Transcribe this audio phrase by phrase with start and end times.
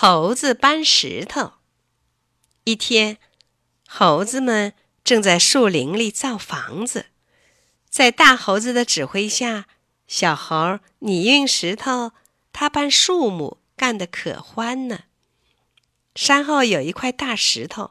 [0.00, 1.54] 猴子搬石头。
[2.62, 3.18] 一天，
[3.88, 7.06] 猴子们正在树林里造房子，
[7.90, 9.66] 在大猴子的指挥下，
[10.06, 12.12] 小猴你运石头，
[12.52, 15.00] 他搬树木，干得可欢呢。
[16.14, 17.90] 山后有一块大石头，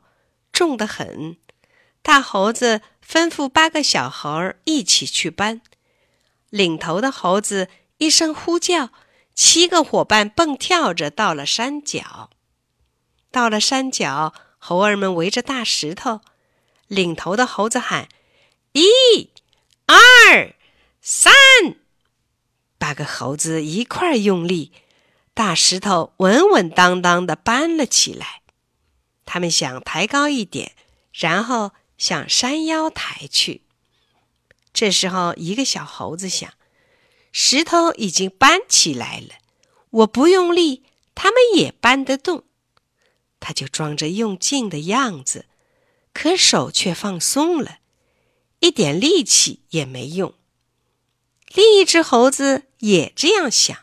[0.53, 1.35] 重得很。
[2.01, 5.59] 大猴子吩咐八个小猴儿一起去搬。
[6.51, 7.67] 领头的猴子
[7.97, 8.91] 一声呼叫。
[9.37, 12.31] 七个伙伴蹦跳着到了山脚。
[13.29, 16.21] 到了山脚，猴儿们围着大石头。
[16.87, 18.09] 领头的猴子喊
[18.73, 19.29] ：“一、
[19.85, 20.55] 二、
[21.01, 21.31] 三！”
[22.79, 24.71] 八个猴子一块用力，
[25.35, 28.41] 大石头稳稳当当的搬了起来。
[29.23, 30.71] 他们想抬高一点，
[31.13, 33.61] 然后向山腰抬去。
[34.73, 36.51] 这时候，一个小猴子想。
[37.39, 39.35] 石头已经搬起来了，
[39.91, 40.83] 我不用力，
[41.13, 42.45] 他们也搬得动。
[43.39, 45.45] 他就装着用劲的样子，
[46.11, 47.77] 可手却放松了，
[48.57, 50.33] 一点力气也没用。
[51.53, 53.77] 另一只猴子也这样想，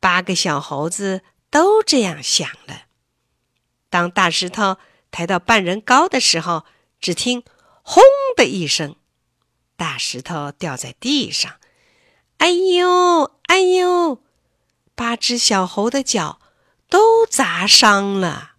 [0.00, 2.86] 八个小猴子都这样想了。
[3.88, 4.78] 当大石头
[5.12, 6.64] 抬到半人高的时候，
[7.00, 7.44] 只听
[7.84, 8.02] “轰”
[8.36, 8.96] 的一声，
[9.76, 11.60] 大石头掉在地上。
[12.38, 14.18] 哎呦，哎呦！
[14.94, 16.40] 八只小猴的脚
[16.88, 18.52] 都砸伤了。